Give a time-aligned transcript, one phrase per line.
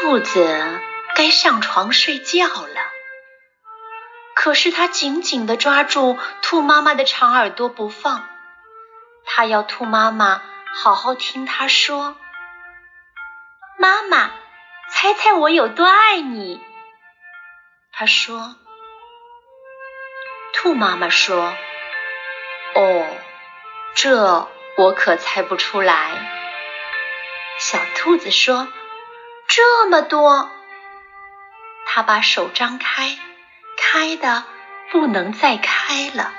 [0.00, 0.80] 兔子
[1.14, 2.80] 该上床睡觉了，
[4.34, 8.26] 可是它紧紧地抓住兔妈妈的长耳朵不放，
[9.26, 10.40] 它要兔妈妈
[10.74, 12.16] 好好听它说
[13.76, 14.30] ：“妈妈，
[14.88, 16.62] 猜猜我有多爱你？”
[17.92, 18.56] 他说
[20.54, 21.54] ：“兔妈妈说，
[22.74, 23.06] 哦，
[23.94, 26.38] 这我可猜不出来。”
[27.60, 28.66] 小兔子说
[29.50, 30.50] ：“这么多。”
[31.86, 33.18] 他把手张开，
[33.76, 34.44] 开的
[34.90, 36.32] 不能再开了。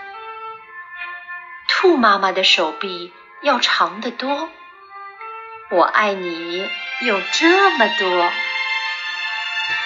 [1.67, 4.49] 兔妈妈的手臂要长得多。
[5.69, 6.69] 我爱你
[7.01, 8.31] 有这么多。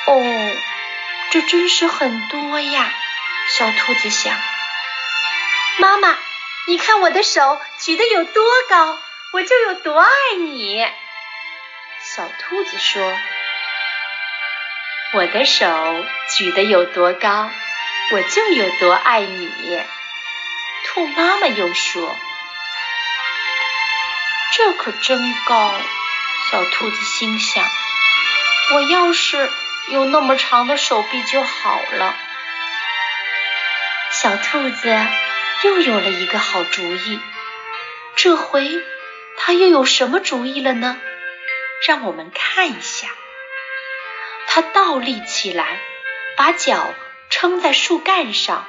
[0.05, 0.51] 哦。
[1.31, 2.93] 这真是很多呀，
[3.49, 4.33] 小兔子想。
[5.79, 6.15] 妈妈，
[6.67, 8.97] 你看我的手举得有多高，
[9.33, 10.87] 我就有多爱你。
[12.15, 13.13] 小兔子说
[15.15, 16.05] ：“我的手
[16.37, 17.49] 举得有多高，
[18.13, 19.49] 我就有多爱你。”
[20.87, 22.15] 兔妈妈又说
[24.55, 25.73] ：“这可真高。”
[26.49, 27.65] 小兔子心想
[28.75, 29.51] ：“我要是……”
[29.91, 32.15] 有那么长的手臂就好了。
[34.09, 34.97] 小兔子
[35.63, 37.19] 又有了一个好主意，
[38.15, 38.67] 这回
[39.37, 40.99] 它又有什么主意了呢？
[41.87, 43.07] 让我们看一下。
[44.47, 45.79] 它倒立起来，
[46.37, 46.93] 把脚
[47.29, 48.65] 撑在树干上，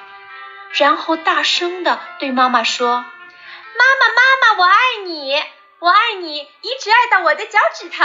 [0.72, 5.34] 然后大声的对妈妈说：“妈妈，妈妈，我爱你，
[5.78, 8.02] 我爱你，一直爱到我的脚趾头。”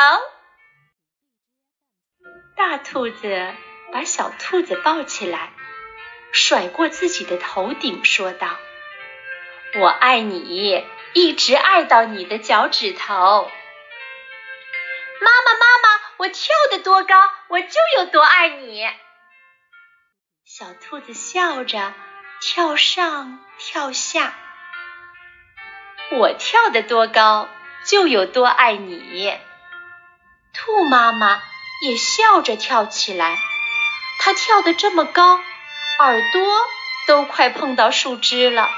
[2.56, 3.56] 大兔子
[3.92, 5.52] 把小兔子抱起来，
[6.32, 8.60] 甩过自己的头顶，说道
[9.82, 13.50] ：“我爱你，一直爱到你的脚趾头。”
[15.22, 17.15] 妈妈，妈妈，我跳得多高，
[17.48, 18.86] 我就有多爱你。
[20.45, 21.93] 小兔子笑着
[22.42, 24.33] 跳上跳下，
[26.11, 27.49] 我跳得多高，
[27.86, 29.39] 就有多爱你。
[30.54, 31.42] 兔妈妈。
[31.83, 33.39] 也笑着跳起来，
[34.20, 35.42] 它跳得这么高，
[35.98, 36.67] 耳朵
[37.08, 38.70] 都快碰到树枝了。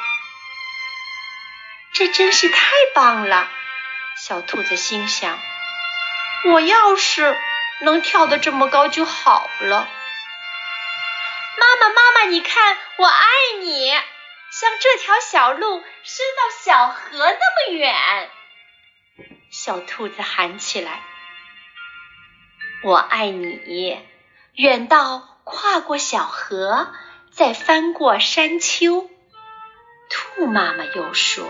[1.91, 3.49] 这真是太棒了！
[4.15, 5.37] 小兔子心想
[6.45, 7.37] ：“我要是
[7.81, 9.87] 能跳得这么高就好了。”
[11.59, 13.27] 妈妈，妈妈，你看，我爱
[13.61, 18.29] 你，像这条小路伸到小河那么远。
[19.51, 21.03] 小兔子喊起来。
[22.83, 24.01] 我爱你，
[24.55, 26.91] 远到跨过小河，
[27.31, 29.09] 再翻过山丘。
[30.09, 31.49] 兔妈妈又说：“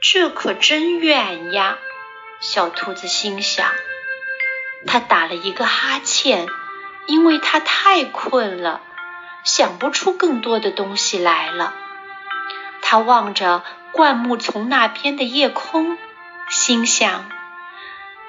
[0.00, 1.78] 这可真远呀！”
[2.40, 3.70] 小兔子心想。
[4.86, 6.48] 它打了一个哈欠，
[7.06, 8.80] 因为它太困了，
[9.44, 11.74] 想不出更多的东西来了。
[12.80, 13.62] 它望着
[13.92, 15.98] 灌木丛那边的夜空，
[16.48, 17.30] 心想。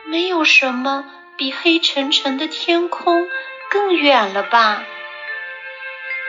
[0.06, 1.06] 没有什么
[1.38, 3.28] 比黑沉沉的天空
[3.70, 4.84] 更远了吧，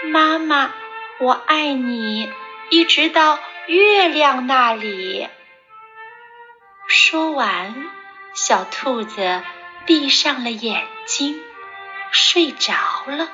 [0.05, 0.73] 妈妈，
[1.19, 2.31] 我爱你，
[2.71, 5.29] 一直到月亮那里。
[6.95, 7.91] 说完，
[8.35, 9.43] 小兔子
[9.87, 11.43] 闭上了眼睛，
[12.11, 12.75] 睡着
[13.07, 13.31] 了。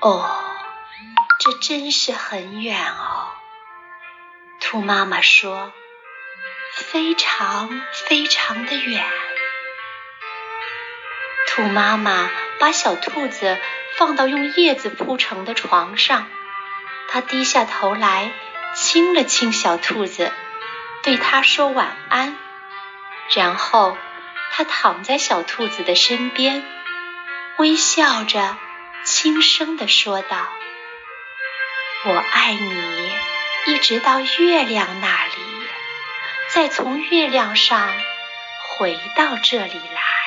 [0.00, 0.28] 哦，
[1.40, 3.32] 这真是很远哦，
[4.60, 5.72] 兔妈妈说。
[6.74, 9.06] 非常非常的远。
[11.46, 12.30] 兔妈妈
[12.60, 13.58] 把小兔子
[13.96, 16.28] 放到用叶子铺成的床上，
[17.08, 18.32] 她低下头来
[18.74, 20.30] 亲了亲小兔子，
[21.08, 22.36] 对他说晚安。
[23.34, 23.96] 然后
[24.52, 26.62] 他躺在小兔子的身边，
[27.56, 28.58] 微笑着
[29.04, 30.46] 轻声地说道
[32.04, 33.12] ：“我爱你，
[33.68, 35.32] 一直到月亮那里。”
[36.52, 37.90] 再从月亮上
[38.76, 40.17] 回到这里来。